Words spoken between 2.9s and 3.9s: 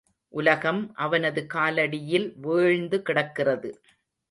கிடக்கிறது.